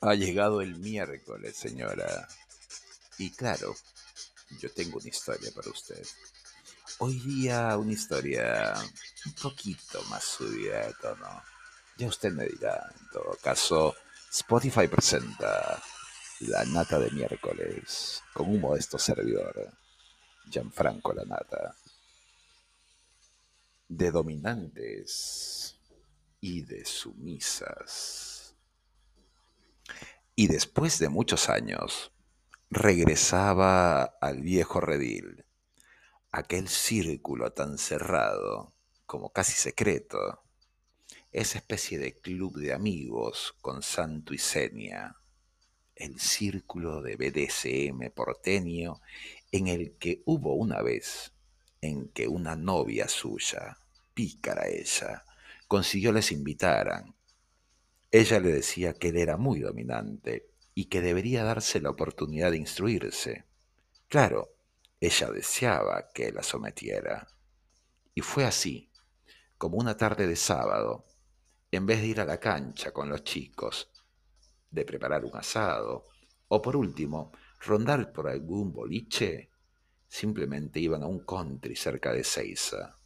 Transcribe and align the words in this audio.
Ha 0.00 0.14
llegado 0.14 0.60
el 0.60 0.76
miércoles, 0.76 1.56
señora. 1.56 2.28
Y 3.18 3.30
claro, 3.30 3.74
yo 4.60 4.70
tengo 4.72 4.98
una 4.98 5.08
historia 5.08 5.50
para 5.54 5.70
usted. 5.70 6.06
Hoy 6.98 7.18
día 7.20 7.76
una 7.78 7.92
historia 7.92 8.74
un 9.24 9.32
poquito 9.32 10.02
más 10.04 10.24
subida 10.24 10.86
de 10.86 10.94
tono. 11.00 11.42
Ya 11.96 12.06
usted 12.06 12.32
me 12.32 12.44
dirá, 12.44 12.92
en 13.00 13.08
todo 13.10 13.36
caso, 13.42 13.94
Spotify 14.30 14.88
presenta 14.88 15.82
La 16.40 16.64
Nata 16.64 16.98
de 16.98 17.12
miércoles 17.12 18.20
con 18.32 18.48
un 18.48 18.60
modesto 18.60 18.98
servidor, 18.98 19.72
Gianfranco 20.50 21.12
La 21.12 21.24
Nata. 21.24 21.76
De 23.88 24.10
dominantes 24.10 25.78
y 26.40 26.62
de 26.62 26.84
sumisas. 26.84 28.56
Y 30.34 30.48
después 30.48 30.98
de 30.98 31.08
muchos 31.08 31.48
años, 31.48 32.10
regresaba 32.68 34.02
al 34.02 34.42
viejo 34.42 34.80
redil, 34.80 35.44
aquel 36.32 36.66
círculo 36.68 37.52
tan 37.52 37.78
cerrado 37.78 38.74
como 39.06 39.32
casi 39.32 39.52
secreto, 39.52 40.42
esa 41.30 41.58
especie 41.58 41.98
de 41.98 42.18
club 42.20 42.56
de 42.58 42.72
amigos 42.72 43.54
con 43.60 43.82
santo 43.82 44.34
y 44.34 44.38
seña, 44.38 45.16
el 45.96 46.18
círculo 46.18 47.02
de 47.02 47.16
BDSM 47.16 48.10
porteño 48.10 49.00
en 49.52 49.68
el 49.68 49.92
que 49.98 50.22
hubo 50.24 50.54
una 50.54 50.82
vez 50.82 51.32
en 51.80 52.08
que 52.08 52.26
una 52.28 52.56
novia 52.56 53.08
suya, 53.08 53.78
pícara 54.14 54.68
ella, 54.68 55.24
consiguió 55.68 56.12
les 56.12 56.32
invitaran 56.32 57.14
ella 58.16 58.38
le 58.38 58.52
decía 58.52 58.94
que 58.94 59.08
él 59.08 59.16
era 59.16 59.36
muy 59.36 59.58
dominante 59.58 60.48
y 60.72 60.84
que 60.84 61.00
debería 61.00 61.42
darse 61.42 61.80
la 61.80 61.90
oportunidad 61.90 62.52
de 62.52 62.58
instruirse. 62.58 63.44
Claro, 64.06 64.54
ella 65.00 65.32
deseaba 65.32 66.10
que 66.14 66.30
la 66.30 66.44
sometiera. 66.44 67.26
Y 68.14 68.20
fue 68.20 68.44
así, 68.44 68.88
como 69.58 69.78
una 69.78 69.96
tarde 69.96 70.28
de 70.28 70.36
sábado, 70.36 71.06
en 71.72 71.86
vez 71.86 72.02
de 72.02 72.06
ir 72.06 72.20
a 72.20 72.24
la 72.24 72.38
cancha 72.38 72.92
con 72.92 73.08
los 73.08 73.24
chicos, 73.24 73.90
de 74.74 74.84
preparar 74.84 75.24
un 75.24 75.36
asado, 75.36 76.04
o 76.48 76.60
por 76.60 76.76
último, 76.76 77.32
rondar 77.60 78.12
por 78.12 78.28
algún 78.28 78.72
boliche, 78.72 79.50
simplemente 80.08 80.80
iban 80.80 81.02
a 81.02 81.06
un 81.06 81.20
country 81.20 81.76
cerca 81.76 82.12
de 82.12 82.24
Seiza. 82.24 82.98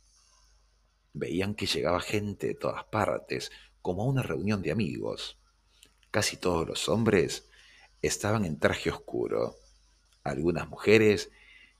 Veían 1.13 1.55
que 1.55 1.67
llegaba 1.67 2.01
gente 2.01 2.49
de 2.49 2.55
todas 2.55 2.85
partes, 2.85 3.53
como 3.83 4.03
a 4.03 4.07
una 4.07 4.23
reunión 4.23 4.63
de 4.63 4.73
amigos. 4.73 5.39
Casi 6.11 6.37
todos 6.37 6.67
los 6.67 6.89
hombres 6.89 7.49
estaban 8.03 8.45
en 8.45 8.59
traje 8.59 8.91
oscuro. 8.91 9.57
Algunas 10.25 10.69
mujeres 10.69 11.31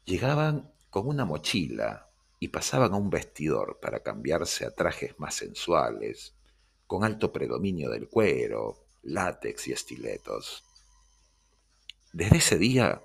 llegaban 0.05 0.73
con 0.91 1.07
una 1.07 1.25
mochila 1.25 2.11
y 2.41 2.49
pasaban 2.49 2.93
a 2.93 2.97
un 2.97 3.11
vestidor 3.11 3.79
para 3.81 4.03
cambiarse 4.03 4.65
a 4.65 4.75
trajes 4.75 5.19
más 5.19 5.35
sensuales, 5.35 6.35
con 6.87 7.05
alto 7.05 7.33
predominio 7.33 7.91
del 7.91 8.09
cuero, 8.09 8.88
látex 9.03 9.69
y 9.69 9.73
estiletos. 9.73 10.65
Desde 12.13 12.39
ese 12.39 12.59
día 12.59 13.03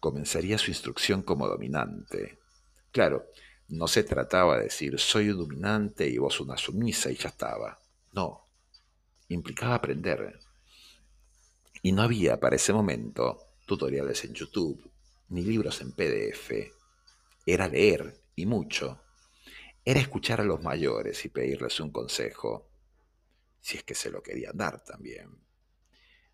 comenzaría 0.00 0.58
su 0.58 0.70
instrucción 0.70 1.22
como 1.22 1.46
dominante. 1.46 2.38
Claro, 2.90 3.26
no 3.68 3.86
se 3.86 4.02
trataba 4.02 4.56
de 4.56 4.64
decir 4.64 4.98
soy 4.98 5.30
un 5.30 5.38
dominante 5.38 6.08
y 6.08 6.18
vos 6.18 6.40
una 6.40 6.56
sumisa 6.56 7.10
y 7.10 7.16
ya 7.16 7.28
estaba. 7.28 7.78
No, 8.12 8.48
implicaba 9.28 9.76
aprender. 9.76 10.40
Y 11.82 11.92
no 11.92 12.02
había 12.02 12.38
para 12.40 12.56
ese 12.56 12.72
momento 12.72 13.38
tutoriales 13.66 14.24
en 14.24 14.34
YouTube, 14.34 14.90
ni 15.28 15.42
libros 15.42 15.80
en 15.80 15.92
PDF. 15.92 16.50
Era 17.46 17.68
leer, 17.68 18.20
y 18.34 18.46
mucho. 18.46 19.00
Era 19.84 20.00
escuchar 20.00 20.40
a 20.40 20.44
los 20.44 20.62
mayores 20.62 21.24
y 21.24 21.28
pedirles 21.28 21.78
un 21.80 21.90
consejo, 21.90 22.69
si 23.60 23.76
es 23.76 23.84
que 23.84 23.94
se 23.94 24.10
lo 24.10 24.22
querían 24.22 24.56
dar 24.56 24.82
también. 24.84 25.38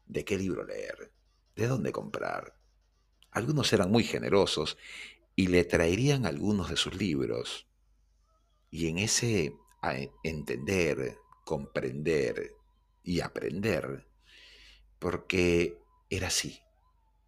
¿De 0.07 0.25
qué 0.25 0.37
libro 0.37 0.65
leer? 0.65 1.13
¿De 1.55 1.67
dónde 1.67 1.93
comprar? 1.93 2.57
Algunos 3.31 3.73
eran 3.73 3.91
muy 3.91 4.05
generosos 4.05 4.79
y 5.35 5.49
le 5.49 5.65
traerían 5.65 6.25
algunos 6.27 6.71
de 6.71 6.77
sus 6.77 6.95
libros. 6.95 7.67
Y 8.71 8.89
en 8.89 8.99
ese 8.99 9.55
entender, 10.23 11.19
comprender 11.45 12.55
y 13.03 13.21
aprender, 13.21 14.07
porque 14.99 15.79
era 16.09 16.29
así. 16.29 16.61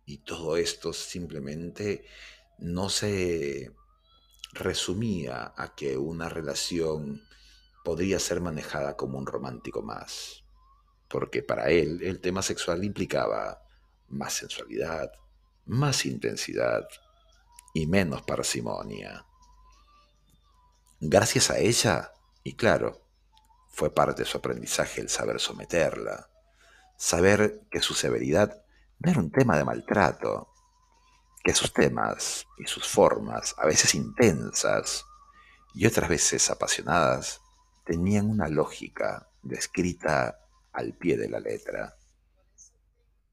Y 0.05 0.19
todo 0.19 0.57
esto 0.57 0.93
simplemente 0.93 2.05
no 2.59 2.89
se 2.89 3.73
resumía 4.53 5.53
a 5.57 5.75
que 5.75 5.97
una 5.97 6.29
relación 6.29 7.23
podría 7.89 8.19
ser 8.19 8.43
manejada 8.43 8.99
como 8.99 9.17
un 9.17 9.25
romántico 9.25 9.81
más, 9.81 10.45
porque 11.09 11.43
para 11.43 11.71
él 11.71 12.03
el 12.03 12.21
tema 12.21 12.43
sexual 12.43 12.85
implicaba 12.85 13.63
más 14.09 14.35
sensualidad, 14.35 15.11
más 15.65 16.05
intensidad 16.05 16.87
y 17.73 17.87
menos 17.87 18.21
parsimonia. 18.21 19.25
Gracias 21.01 21.49
a 21.51 21.57
ella, 21.57 22.13
y 22.45 22.57
claro, 22.57 23.07
fue 23.71 23.89
parte 23.95 24.25
de 24.25 24.29
su 24.29 24.37
aprendizaje 24.37 25.01
el 25.01 25.09
saber 25.09 25.41
someterla, 25.41 26.29
saber 26.99 27.63
que 27.71 27.81
su 27.81 27.95
severidad 27.95 28.67
no 28.99 29.11
era 29.11 29.19
un 29.19 29.31
tema 29.31 29.57
de 29.57 29.65
maltrato, 29.65 30.53
que 31.43 31.55
sus 31.55 31.73
temas 31.73 32.45
y 32.59 32.67
sus 32.67 32.87
formas, 32.87 33.55
a 33.57 33.65
veces 33.65 33.95
intensas 33.95 35.07
y 35.73 35.87
otras 35.87 36.11
veces 36.11 36.51
apasionadas, 36.51 37.41
tenían 37.89 38.29
una 38.29 38.49
lógica 38.49 39.31
descrita 39.43 40.39
al 40.73 40.93
pie 40.93 41.17
de 41.17 41.31
la 41.31 41.41
letra. 41.41 41.97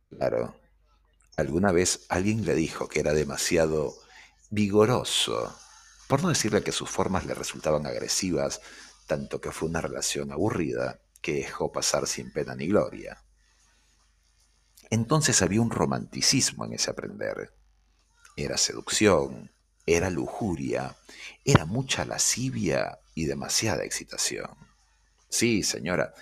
Claro, 0.09 0.55
alguna 1.35 1.73
vez 1.73 2.05
alguien 2.07 2.45
le 2.45 2.55
dijo 2.55 2.87
que 2.87 3.01
era 3.01 3.11
demasiado 3.11 3.93
vigoroso, 4.49 5.53
por 6.07 6.23
no 6.23 6.29
decirle 6.29 6.63
que 6.63 6.71
sus 6.71 6.89
formas 6.89 7.25
le 7.25 7.33
resultaban 7.33 7.85
agresivas 7.85 8.61
tanto 9.07 9.41
que 9.41 9.51
fue 9.51 9.67
una 9.67 9.81
relación 9.81 10.31
aburrida 10.31 11.01
que 11.21 11.33
dejó 11.33 11.73
pasar 11.73 12.07
sin 12.07 12.31
pena 12.31 12.55
ni 12.55 12.67
gloria. 12.67 13.21
Entonces 14.89 15.41
había 15.41 15.59
un 15.59 15.69
romanticismo 15.69 16.63
en 16.63 16.73
ese 16.75 16.91
aprender. 16.91 17.53
Era 18.37 18.57
seducción, 18.57 19.51
era 19.85 20.09
lujuria, 20.09 20.95
era 21.43 21.65
mucha 21.65 22.05
lascivia 22.05 22.99
y 23.15 23.25
demasiada 23.25 23.83
excitación. 23.83 24.51
Sí, 25.29 25.63
señora, 25.63 26.13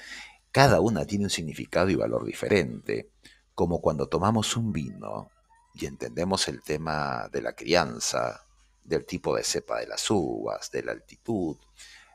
cada 0.52 0.80
una 0.80 1.06
tiene 1.06 1.26
un 1.26 1.30
significado 1.30 1.90
y 1.90 1.96
valor 1.96 2.24
diferente, 2.24 3.10
como 3.56 3.82
cuando 3.82 4.08
tomamos 4.08 4.56
un 4.56 4.72
vino 4.72 5.30
y 5.74 5.88
entendemos 5.88 6.48
el 6.48 6.62
tema 6.62 7.28
de 7.32 7.42
la 7.42 7.54
crianza, 7.54 8.46
del 8.84 9.06
tipo 9.06 9.36
de 9.36 9.44
cepa 9.44 9.80
de 9.80 9.88
las 9.88 10.10
uvas, 10.12 10.70
de 10.72 10.84
la 10.84 10.92
altitud, 10.92 11.58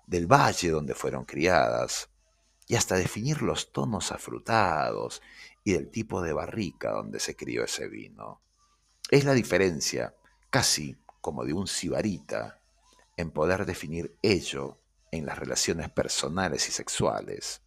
del 0.07 0.27
valle 0.27 0.71
donde 0.71 0.95
fueron 0.95 1.25
criadas, 1.25 2.09
y 2.67 2.77
hasta 2.77 2.97
definir 2.97 3.43
los 3.43 3.73
tonos 3.73 4.13
afrutados 4.13 5.23
y 5.65 5.73
del 5.73 5.91
tipo 5.91 6.23
de 6.23 6.33
barrica 6.33 6.93
donde 6.93 7.19
se 7.19 7.35
crió 7.35 7.65
ese 7.65 7.89
vino. 7.89 8.41
Es 9.11 9.25
la 9.25 9.33
diferencia, 9.33 10.15
casi 10.51 10.97
como 11.21 11.45
de 11.45 11.55
un 11.55 11.67
sibarita, 11.67 12.58
en 13.19 13.33
poder 13.33 13.67
definir 13.67 14.17
ello 14.23 14.81
en 15.11 15.27
las 15.27 15.39
relaciones 15.39 15.91
personales 15.91 16.69
y 16.69 16.73
sexuales. 16.73 17.63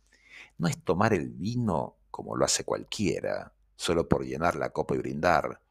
No 0.57 0.69
es 0.69 0.81
tomar 0.81 1.13
el 1.13 1.27
vino 1.27 1.98
como 2.09 2.38
lo 2.38 2.45
hace 2.45 2.63
cualquiera, 2.63 3.53
solo 3.75 4.07
por 4.07 4.24
llenar 4.25 4.56
la 4.56 4.69
copa 4.69 4.95
y 4.95 5.00
brindar. 5.00 5.62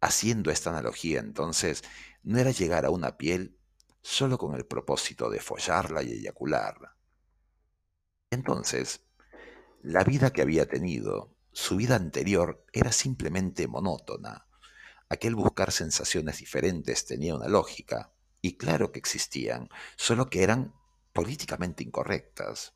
Haciendo 0.00 0.50
esta 0.50 0.70
analogía, 0.70 1.20
entonces, 1.20 1.84
no 2.24 2.38
era 2.40 2.50
llegar 2.50 2.84
a 2.84 2.90
una 2.90 3.16
piel 3.16 3.56
solo 4.00 4.38
con 4.38 4.56
el 4.56 4.66
propósito 4.66 5.30
de 5.30 5.38
follarla 5.38 6.02
y 6.02 6.10
eyacular. 6.14 6.96
Entonces, 8.28 9.02
la 9.82 10.02
vida 10.02 10.32
que 10.32 10.42
había 10.42 10.66
tenido, 10.66 11.36
su 11.52 11.76
vida 11.76 11.94
anterior, 11.94 12.64
era 12.72 12.90
simplemente 12.90 13.68
monótona. 13.68 14.48
Aquel 15.08 15.36
buscar 15.36 15.70
sensaciones 15.70 16.38
diferentes 16.38 17.06
tenía 17.06 17.36
una 17.36 17.46
lógica, 17.46 18.12
y 18.42 18.56
claro 18.56 18.92
que 18.92 18.98
existían, 18.98 19.70
solo 19.96 20.28
que 20.28 20.42
eran 20.42 20.74
políticamente 21.12 21.84
incorrectas. 21.84 22.74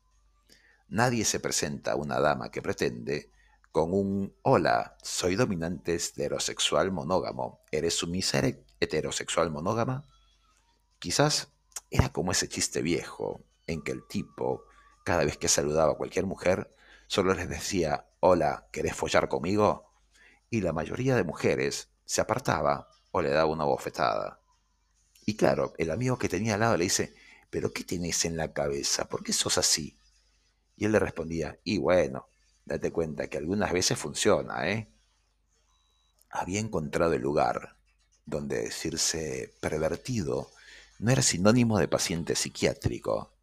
Nadie 0.87 1.25
se 1.25 1.41
presenta 1.41 1.91
a 1.91 1.95
una 1.95 2.19
dama 2.19 2.49
que 2.49 2.61
pretende 2.61 3.29
con 3.73 3.93
un 3.93 4.33
hola, 4.41 4.95
soy 5.03 5.35
dominante 5.35 5.95
heterosexual 5.95 6.91
monógamo, 6.91 7.61
¿eres 7.69 7.95
sumisa 7.95 8.41
heterosexual 8.79 9.51
monógama? 9.51 10.05
Quizás 10.99 11.49
era 11.91 12.09
como 12.09 12.31
ese 12.31 12.47
chiste 12.47 12.81
viejo 12.81 13.43
en 13.67 13.83
que 13.83 13.91
el 13.91 14.07
tipo, 14.07 14.63
cada 15.03 15.25
vez 15.25 15.37
que 15.37 15.49
saludaba 15.49 15.91
a 15.91 15.97
cualquier 15.97 16.25
mujer, 16.25 16.73
solo 17.07 17.33
les 17.33 17.49
decía, 17.49 18.07
hola, 18.21 18.67
¿querés 18.71 18.95
follar 18.95 19.27
conmigo? 19.27 19.91
Y 20.49 20.61
la 20.61 20.71
mayoría 20.71 21.15
de 21.15 21.25
mujeres 21.25 21.89
se 22.05 22.21
apartaba 22.21 22.87
o 23.11 23.21
le 23.21 23.29
daba 23.29 23.51
una 23.51 23.65
bofetada. 23.65 24.41
Y 25.27 25.35
claro, 25.35 25.73
el 25.77 25.91
amigo 25.91 26.17
que 26.17 26.29
tenía 26.29 26.53
al 26.53 26.61
lado 26.61 26.77
le 26.77 26.85
dice, 26.85 27.13
¿pero 27.49 27.73
qué 27.73 27.83
tenés 27.83 28.23
en 28.23 28.37
la 28.37 28.53
cabeza? 28.53 29.09
¿Por 29.09 29.25
qué 29.25 29.33
sos 29.33 29.57
así? 29.57 29.99
Y 30.77 30.85
él 30.85 30.93
le 30.93 30.99
respondía, 30.99 31.59
y 31.65 31.79
bueno, 31.79 32.29
date 32.63 32.93
cuenta 32.93 33.27
que 33.27 33.37
algunas 33.37 33.73
veces 33.73 33.99
funciona, 33.99 34.71
¿eh? 34.71 34.89
Había 36.29 36.61
encontrado 36.61 37.11
el 37.11 37.21
lugar 37.21 37.75
donde 38.25 38.61
decirse 38.61 39.53
pervertido 39.59 40.49
no 40.99 41.11
era 41.11 41.21
sinónimo 41.21 41.77
de 41.77 41.89
paciente 41.89 42.33
psiquiátrico, 42.33 43.33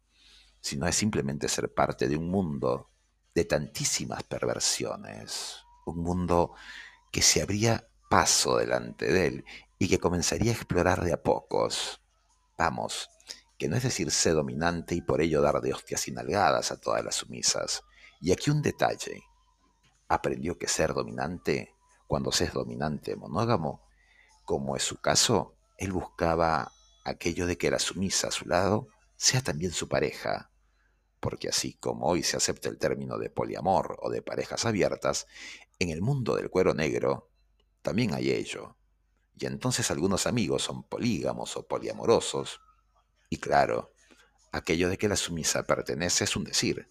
sino 0.61 0.87
es 0.87 0.95
simplemente 0.95 1.47
ser 1.47 1.71
parte 1.71 2.07
de 2.07 2.17
un 2.17 2.31
mundo 2.31 2.89
de 3.35 3.45
tantísimas 3.45 4.23
perversiones, 4.23 5.57
un 5.85 5.99
mundo 5.99 6.55
que 7.11 7.21
se 7.21 7.43
abría 7.43 7.87
paso 8.15 8.55
delante 8.55 9.11
de 9.11 9.27
él 9.27 9.45
y 9.77 9.89
que 9.89 9.99
comenzaría 9.99 10.53
a 10.53 10.55
explorar 10.55 11.03
de 11.03 11.11
a 11.11 11.21
pocos. 11.21 12.01
Vamos, 12.57 13.09
que 13.57 13.67
no 13.67 13.75
es 13.75 13.83
decir 13.83 14.09
ser 14.09 14.35
dominante 14.35 14.95
y 14.95 15.01
por 15.01 15.19
ello 15.19 15.41
dar 15.41 15.59
de 15.59 15.73
hostias 15.73 16.07
inalgadas 16.07 16.71
a 16.71 16.79
todas 16.79 17.03
las 17.03 17.15
sumisas. 17.15 17.83
Y 18.21 18.31
aquí 18.31 18.51
un 18.51 18.61
detalle. 18.61 19.21
Aprendió 20.07 20.57
que 20.57 20.69
ser 20.69 20.93
dominante, 20.93 21.75
cuando 22.07 22.31
se 22.31 22.45
es 22.45 22.53
dominante 22.53 23.17
monógamo, 23.17 23.81
como 24.45 24.77
es 24.77 24.83
su 24.83 24.95
caso, 25.01 25.57
él 25.77 25.91
buscaba 25.91 26.71
aquello 27.03 27.45
de 27.45 27.57
que 27.57 27.69
la 27.69 27.79
sumisa 27.79 28.29
a 28.29 28.31
su 28.31 28.45
lado 28.45 28.87
sea 29.17 29.41
también 29.41 29.73
su 29.73 29.89
pareja, 29.89 30.51
porque 31.19 31.49
así 31.49 31.73
como 31.73 32.07
hoy 32.07 32.23
se 32.23 32.37
acepta 32.37 32.69
el 32.69 32.77
término 32.77 33.17
de 33.17 33.29
poliamor 33.29 33.97
o 34.01 34.09
de 34.09 34.21
parejas 34.21 34.65
abiertas, 34.65 35.27
en 35.79 35.89
el 35.89 36.01
mundo 36.01 36.37
del 36.37 36.49
cuero 36.49 36.73
negro 36.73 37.34
también 37.85 38.15
hay 38.15 38.31
ello. 38.31 38.75
Y 39.37 39.45
entonces 39.45 39.91
algunos 39.91 40.25
amigos 40.25 40.63
son 40.63 40.81
polígamos 40.83 41.55
o 41.55 41.67
poliamorosos. 41.67 42.59
Y 43.29 43.37
claro, 43.37 43.93
aquello 44.51 44.89
de 44.89 44.97
que 44.97 45.07
la 45.07 45.15
sumisa 45.15 45.63
pertenece 45.63 46.23
es 46.23 46.35
un 46.35 46.45
decir, 46.45 46.89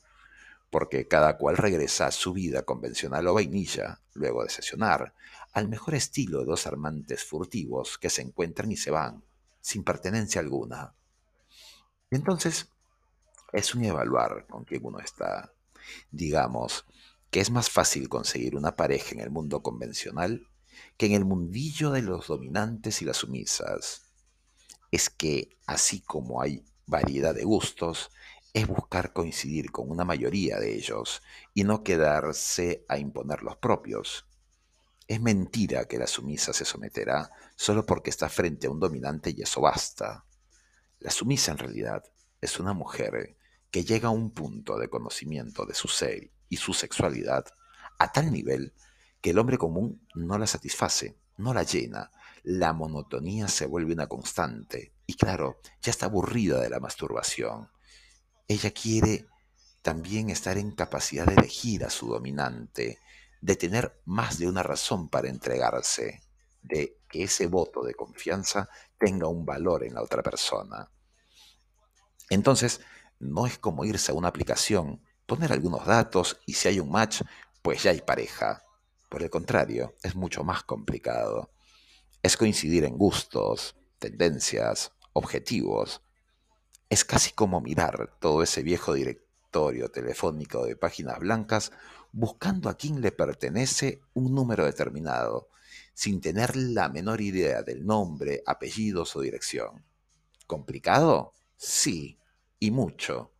porque 0.71 1.09
cada 1.09 1.37
cual 1.37 1.57
regresa 1.57 2.07
a 2.07 2.13
su 2.13 2.33
vida 2.33 2.63
convencional 2.63 3.27
o 3.27 3.35
vainilla 3.35 4.03
luego 4.13 4.45
de 4.45 4.51
sesionar, 4.51 5.15
al 5.53 5.69
mejor 5.69 5.97
estilo 5.97 6.39
de 6.39 6.45
dos 6.45 6.69
armantes 6.69 7.25
furtivos 7.25 7.99
que 7.99 8.09
se 8.09 8.23
encuentran 8.23 8.71
y 8.71 8.77
se 8.77 8.93
van, 8.93 9.25
sin 9.61 9.83
pertenencia 9.83 10.41
alguna. 10.41 10.95
Y 12.09 12.15
entonces 12.15 12.69
es 13.53 13.75
un 13.75 13.85
evaluar 13.85 14.47
con 14.47 14.65
quién 14.65 14.85
uno 14.85 15.01
está. 15.01 15.53
Digamos 16.13 16.85
que 17.33 17.41
es 17.41 17.51
más 17.51 17.69
fácil 17.69 18.09
conseguir 18.09 18.55
una 18.55 18.77
pareja 18.77 19.11
en 19.11 19.21
el 19.21 19.31
mundo 19.31 19.61
convencional 19.61 20.49
que 20.97 21.07
en 21.07 21.13
el 21.13 21.25
mundillo 21.25 21.91
de 21.91 22.03
los 22.03 22.29
dominantes 22.29 23.03
y 23.03 23.05
las 23.05 23.19
sumisas. 23.19 24.03
Es 24.91 25.11
que, 25.11 25.59
así 25.67 26.01
como 26.01 26.41
hay 26.41 26.65
variedad 26.87 27.35
de 27.35 27.45
gustos, 27.45 28.11
es 28.53 28.69
buscar 28.69 29.13
coincidir 29.13 29.73
con 29.73 29.91
una 29.91 30.05
mayoría 30.05 30.59
de 30.59 30.75
ellos 30.77 31.23
y 31.55 31.65
no 31.65 31.83
quedarse 31.83 32.85
a 32.89 32.99
imponer 32.99 33.43
los 33.43 33.57
propios. 33.57 34.27
Es 35.09 35.21
mentira 35.21 35.87
que 35.87 35.99
la 35.99 36.07
sumisa 36.07 36.53
se 36.53 36.65
someterá 36.65 37.31
solo 37.57 37.85
porque 37.85 38.11
está 38.11 38.29
frente 38.29 38.69
a 38.69 38.71
un 38.71 38.79
dominante 38.79 39.35
y 39.37 39.43
eso 39.43 39.61
basta. 39.61 40.25
La 41.01 41.11
sumisa 41.11 41.53
en 41.53 41.59
realidad 41.59 42.05
es 42.41 42.61
una 42.61 42.73
mujer 42.73 43.37
que 43.71 43.85
llega 43.85 44.09
a 44.09 44.13
un 44.13 44.31
punto 44.31 44.79
de 44.79 44.89
conocimiento 44.89 45.67
de 45.67 45.75
su 45.75 45.89
ser 45.89 46.31
y 46.49 46.57
su 46.57 46.73
sexualidad 46.73 47.47
a 47.99 48.13
tal 48.13 48.31
nivel 48.31 48.73
que 49.25 49.31
el 49.31 49.39
hombre 49.39 49.57
común 49.57 50.07
no 50.15 50.37
la 50.37 50.47
satisface, 50.47 51.17
no 51.39 51.55
la 51.55 51.63
llena. 51.63 52.11
La 52.43 52.75
monotonía 52.75 53.49
se 53.49 53.65
vuelve 53.65 53.95
una 53.95 54.07
constante. 54.07 54.93
Y 55.07 55.15
claro, 55.15 55.63
ya 55.81 55.93
está 55.93 56.05
aburrida 56.05 56.61
de 56.61 56.69
la 56.69 56.79
masturbación. 56.79 57.71
Ella 58.47 58.71
quiere 58.73 59.27
también 59.81 60.29
estar 60.29 60.59
en 60.59 60.73
capacidad 60.73 61.25
de 61.25 61.37
elegir 61.37 61.87
a 61.87 61.89
su 61.89 62.09
dominante, 62.09 62.99
de 63.41 63.57
tener 63.57 63.99
más 64.05 64.37
de 64.37 64.47
una 64.47 64.63
razón 64.63 65.09
para 65.09 65.31
entregarse, 65.31 66.21
de 66.61 66.99
que 67.09 67.23
ese 67.23 67.47
voto 67.47 67.83
de 67.83 67.95
confianza 67.95 68.69
tenga 68.99 69.27
un 69.27 69.47
valor 69.47 69.85
en 69.85 69.95
la 69.95 70.03
otra 70.03 70.23
persona. 70.23 70.91
Entonces, 72.29 72.83
no 73.21 73.47
es 73.47 73.57
como 73.57 73.87
irse 73.87 74.13
a 74.13 74.17
una 74.17 74.29
aplicación, 74.29 75.01
poner 75.25 75.51
algunos 75.51 75.87
datos 75.87 76.39
y 76.45 76.53
si 76.53 76.69
hay 76.69 76.79
un 76.79 76.91
match, 76.91 77.23
pues 77.63 77.85
ya 77.85 77.91
hay 77.91 78.03
pareja. 78.03 78.61
Por 79.15 79.23
el 79.23 79.31
contrario, 79.31 79.95
es 80.03 80.17
mucho 80.17 80.43
más 80.43 80.65
complicado. 80.65 81.53
Es 82.21 82.37
coincidir 82.37 82.83
en 82.83 82.99
gustos, 82.99 83.77
tendencias, 84.01 84.91
objetivos. 85.13 86.03
Es 86.89 87.05
casi 87.05 87.31
como 87.31 87.61
mirar 87.61 88.19
todo 88.19 88.43
ese 88.43 88.65
viejo 88.65 88.93
directorio 88.93 89.89
telefónico 89.93 90.67
de 90.67 90.75
páginas 90.75 91.21
blancas 91.21 91.71
buscando 92.11 92.69
a 92.69 92.75
quién 92.75 93.03
le 93.03 93.13
pertenece 93.13 94.01
un 94.15 94.35
número 94.35 94.65
determinado, 94.65 95.49
sin 95.93 96.21
tener 96.21 96.57
la 96.57 96.89
menor 96.89 97.21
idea 97.21 97.63
del 97.63 97.87
nombre, 97.87 98.43
apellidos 98.45 99.15
o 99.15 99.21
dirección. 99.21 99.85
¿Complicado? 100.49 101.35
Sí, 101.57 102.19
y 102.59 102.73
mucho. 102.73 103.31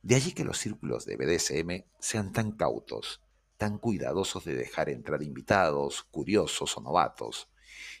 De 0.00 0.14
allí 0.14 0.32
que 0.32 0.44
los 0.44 0.56
círculos 0.56 1.04
de 1.04 1.16
BDSM 1.16 1.84
sean 1.98 2.32
tan 2.32 2.52
cautos, 2.52 3.20
tan 3.62 3.78
cuidadosos 3.78 4.44
de 4.44 4.56
dejar 4.56 4.88
entrar 4.88 5.22
invitados, 5.22 6.02
curiosos 6.10 6.76
o 6.76 6.80
novatos. 6.80 7.48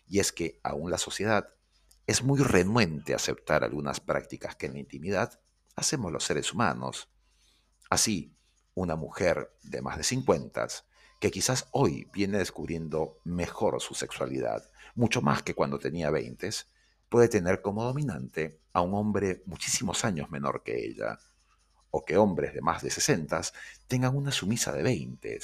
Y 0.08 0.18
es 0.18 0.32
que 0.32 0.58
aún 0.64 0.90
la 0.90 0.98
sociedad 0.98 1.54
es 2.08 2.24
muy 2.24 2.40
renuente 2.40 3.12
a 3.12 3.16
aceptar 3.16 3.62
algunas 3.62 4.00
prácticas 4.00 4.56
que 4.56 4.66
en 4.66 4.72
la 4.72 4.80
intimidad 4.80 5.38
hacemos 5.76 6.10
los 6.10 6.24
seres 6.24 6.52
humanos. 6.52 7.10
Así, 7.90 8.34
una 8.74 8.96
mujer 8.96 9.54
de 9.62 9.82
más 9.82 9.98
de 9.98 10.02
50, 10.02 10.66
que 11.20 11.30
quizás 11.30 11.68
hoy 11.70 12.10
viene 12.12 12.38
descubriendo 12.38 13.20
mejor 13.22 13.80
su 13.80 13.94
sexualidad, 13.94 14.68
mucho 14.96 15.22
más 15.22 15.44
que 15.44 15.54
cuando 15.54 15.78
tenía 15.78 16.10
20, 16.10 16.50
puede 17.08 17.28
tener 17.28 17.62
como 17.62 17.84
dominante 17.84 18.58
a 18.72 18.80
un 18.80 18.94
hombre 18.94 19.44
muchísimos 19.46 20.04
años 20.04 20.28
menor 20.28 20.64
que 20.64 20.84
ella, 20.84 21.20
o 21.92 22.04
que 22.04 22.16
hombres 22.16 22.54
de 22.54 22.62
más 22.62 22.82
de 22.82 22.90
60 22.90 23.40
tengan 23.86 24.16
una 24.16 24.32
sumisa 24.32 24.72
de 24.72 24.82
20. 24.82 25.38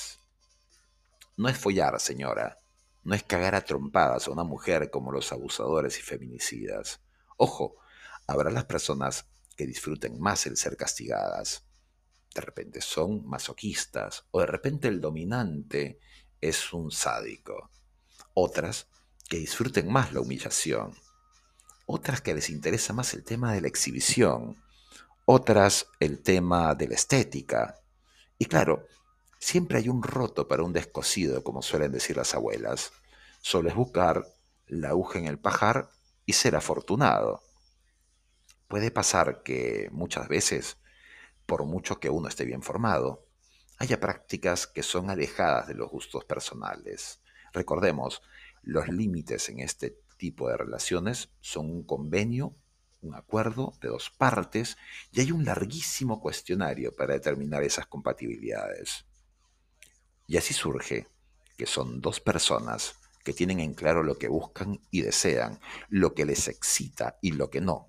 No 1.37 1.49
es 1.49 1.59
follar, 1.59 2.01
señora. 2.01 2.59
No 3.05 3.15
es 3.15 3.23
cagar 3.23 3.55
a 3.55 3.61
trompadas 3.61 4.27
a 4.27 4.31
una 4.31 4.45
mujer 4.45 4.91
como 4.91 5.13
los 5.13 5.31
abusadores 5.31 5.99
y 5.99 6.03
feminicidas. 6.03 7.01
Ojo, 7.37 7.77
habrá 8.27 8.51
las 8.51 8.65
personas 8.65 9.27
que 9.57 9.67
disfruten 9.67 10.19
más 10.19 10.47
el 10.47 10.57
ser 10.57 10.77
castigadas. 10.77 11.65
De 12.35 12.41
repente 12.41 12.81
son 12.81 13.27
masoquistas 13.27 14.25
o 14.31 14.41
de 14.41 14.47
repente 14.47 14.89
el 14.89 15.01
dominante 15.01 16.01
es 16.41 16.73
un 16.73 16.91
sádico. 16.91 17.71
Otras 18.33 18.89
que 19.29 19.37
disfruten 19.37 19.93
más 19.93 20.15
la 20.15 20.21
humillación. 20.21 20.95
Otras 21.87 22.23
que 22.23 22.35
les 22.35 22.49
interesa 22.49 22.95
más 22.95 23.13
el 23.13 23.23
tema 23.23 23.53
de 23.53 23.61
la 23.61 23.69
exhibición 23.69 24.57
otras 25.31 25.89
el 26.01 26.23
tema 26.23 26.75
de 26.75 26.89
la 26.89 26.95
estética. 26.95 27.79
Y 28.39 28.47
claro, 28.47 28.87
siempre 29.39 29.77
hay 29.77 29.91
un 29.91 30.03
roto 30.03 30.49
para 30.49 30.63
un 30.63 30.73
descosido, 30.73 31.45
como 31.45 31.61
suelen 31.61 31.93
decir 31.93 32.17
las 32.17 32.35
abuelas. 32.35 32.93
Solo 33.43 33.69
es 33.69 33.75
buscar 33.75 34.25
la 34.69 34.89
aguja 34.89 35.19
en 35.19 35.27
el 35.27 35.39
pajar 35.39 35.91
y 36.25 36.33
ser 36.33 36.57
afortunado. 36.57 37.43
Puede 38.69 38.91
pasar 38.91 39.43
que 39.43 39.91
muchas 39.93 40.29
veces, 40.29 40.79
por 41.45 41.67
mucho 41.67 42.01
que 42.01 42.09
uno 42.09 42.29
esté 42.29 42.47
bien 42.47 42.63
formado, 42.63 43.27
haya 43.77 44.01
prácticas 44.01 44.67
que 44.67 44.83
son 44.83 45.11
alejadas 45.11 45.69
de 45.69 45.75
los 45.75 45.91
gustos 45.91 46.25
personales. 46.25 47.21
Recordemos, 47.53 48.23
los 48.63 48.89
límites 48.89 49.51
en 49.51 49.61
este 49.61 50.01
tipo 50.17 50.49
de 50.49 50.57
relaciones 50.57 51.29
son 51.43 51.67
un 51.67 51.85
convenio 51.85 52.57
un 53.03 53.15
acuerdo 53.15 53.75
de 53.81 53.89
dos 53.89 54.11
partes 54.11 54.77
y 55.13 55.21
hay 55.21 55.33
un 55.33 55.45
larguísimo 55.45 56.21
cuestionario 56.21 56.95
para 56.95 57.15
determinar 57.15 57.63
esas 57.63 57.87
compatibilidades. 57.87 59.05
Y 60.27 60.37
así 60.37 60.53
surge 60.55 61.07
que 61.57 61.67
son 61.67 62.01
dos 62.01 62.21
personas 62.21 62.95
que 63.25 63.33
tienen 63.33 63.61
en 63.61 63.75
claro 63.75 64.03
lo 64.03 64.17
que 64.17 64.29
buscan 64.29 64.81
y 64.91 65.03
desean, 65.03 65.61
lo 65.89 66.15
que 66.15 66.25
les 66.25 66.49
excita 66.49 67.19
y 67.21 67.33
lo 67.33 67.51
que 67.51 67.61
no. 67.61 67.89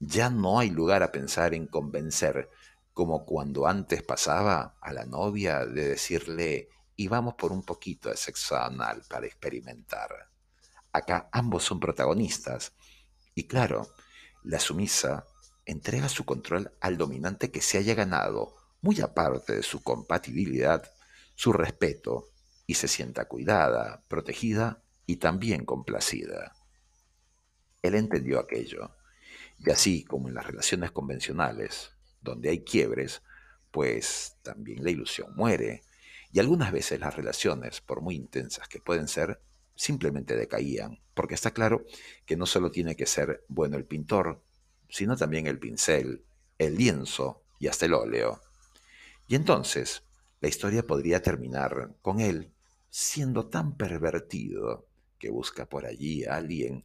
Ya 0.00 0.30
no 0.30 0.58
hay 0.58 0.70
lugar 0.70 1.02
a 1.02 1.12
pensar 1.12 1.54
en 1.54 1.66
convencer, 1.66 2.48
como 2.92 3.24
cuando 3.24 3.66
antes 3.66 4.02
pasaba 4.02 4.76
a 4.80 4.92
la 4.92 5.04
novia 5.04 5.64
de 5.64 5.88
decirle 5.88 6.68
y 6.96 7.08
vamos 7.08 7.34
por 7.34 7.52
un 7.52 7.62
poquito 7.62 8.08
de 8.08 8.16
sexo 8.16 8.56
anal 8.56 9.02
para 9.08 9.26
experimentar. 9.26 10.10
Acá 10.92 11.28
ambos 11.32 11.64
son 11.64 11.78
protagonistas 11.78 12.72
y 13.34 13.46
claro, 13.46 13.88
la 14.42 14.60
sumisa 14.60 15.26
entrega 15.66 16.08
su 16.08 16.24
control 16.24 16.72
al 16.80 16.96
dominante 16.96 17.50
que 17.50 17.60
se 17.60 17.78
haya 17.78 17.94
ganado, 17.94 18.56
muy 18.80 19.00
aparte 19.00 19.54
de 19.54 19.62
su 19.62 19.82
compatibilidad, 19.82 20.90
su 21.34 21.52
respeto 21.52 22.30
y 22.66 22.74
se 22.74 22.88
sienta 22.88 23.26
cuidada, 23.26 24.02
protegida 24.08 24.82
y 25.06 25.16
también 25.16 25.64
complacida. 25.64 26.54
Él 27.82 27.94
entendió 27.94 28.40
aquello, 28.40 28.90
y 29.58 29.70
así 29.70 30.04
como 30.04 30.28
en 30.28 30.34
las 30.34 30.46
relaciones 30.46 30.90
convencionales, 30.90 31.92
donde 32.20 32.50
hay 32.50 32.64
quiebres, 32.64 33.22
pues 33.70 34.36
también 34.42 34.84
la 34.84 34.90
ilusión 34.90 35.34
muere, 35.34 35.82
y 36.32 36.40
algunas 36.40 36.72
veces 36.72 37.00
las 37.00 37.14
relaciones, 37.14 37.80
por 37.80 38.00
muy 38.00 38.16
intensas 38.16 38.68
que 38.68 38.80
pueden 38.80 39.08
ser, 39.08 39.40
simplemente 39.78 40.36
decaían, 40.36 40.98
porque 41.14 41.34
está 41.34 41.52
claro 41.52 41.86
que 42.26 42.36
no 42.36 42.46
solo 42.46 42.72
tiene 42.72 42.96
que 42.96 43.06
ser 43.06 43.44
bueno 43.46 43.76
el 43.76 43.84
pintor, 43.84 44.42
sino 44.88 45.16
también 45.16 45.46
el 45.46 45.60
pincel, 45.60 46.24
el 46.58 46.76
lienzo 46.76 47.44
y 47.60 47.68
hasta 47.68 47.86
el 47.86 47.94
óleo. 47.94 48.40
Y 49.28 49.36
entonces, 49.36 50.02
la 50.40 50.48
historia 50.48 50.84
podría 50.84 51.22
terminar 51.22 51.94
con 52.02 52.18
él 52.18 52.52
siendo 52.90 53.48
tan 53.48 53.76
pervertido 53.76 54.88
que 55.16 55.30
busca 55.30 55.68
por 55.68 55.86
allí 55.86 56.24
a 56.24 56.34
alguien 56.34 56.84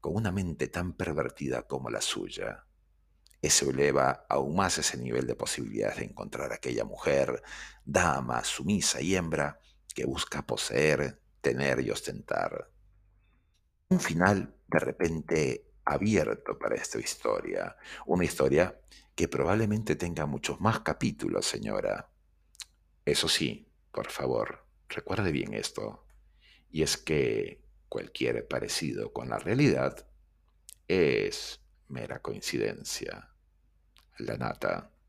con 0.00 0.14
una 0.14 0.30
mente 0.30 0.68
tan 0.68 0.92
pervertida 0.92 1.62
como 1.62 1.90
la 1.90 2.00
suya. 2.00 2.66
Eso 3.42 3.68
eleva 3.70 4.26
aún 4.28 4.54
más 4.54 4.78
ese 4.78 4.96
nivel 4.96 5.26
de 5.26 5.34
posibilidades 5.34 5.96
de 5.96 6.04
encontrar 6.04 6.52
aquella 6.52 6.84
mujer, 6.84 7.42
dama, 7.84 8.44
sumisa 8.44 9.00
y 9.00 9.16
hembra, 9.16 9.58
que 9.92 10.04
busca 10.04 10.46
poseer, 10.46 11.20
tener 11.40 11.80
y 11.80 11.90
ostentar. 11.90 12.70
Un 13.88 14.00
final 14.00 14.54
de 14.66 14.78
repente 14.78 15.70
abierto 15.84 16.58
para 16.58 16.74
esta 16.74 16.98
historia, 16.98 17.76
una 18.06 18.24
historia 18.24 18.78
que 19.14 19.28
probablemente 19.28 19.96
tenga 19.96 20.26
muchos 20.26 20.60
más 20.60 20.80
capítulos, 20.80 21.46
señora. 21.46 22.10
Eso 23.04 23.28
sí, 23.28 23.72
por 23.90 24.10
favor, 24.10 24.66
recuerde 24.88 25.32
bien 25.32 25.54
esto, 25.54 26.06
y 26.70 26.82
es 26.82 26.98
que 26.98 27.64
cualquier 27.88 28.46
parecido 28.46 29.12
con 29.12 29.30
la 29.30 29.38
realidad 29.38 30.06
es 30.86 31.60
mera 31.88 32.20
coincidencia. 32.20 33.30
La 34.18 34.36
nata 34.36 34.90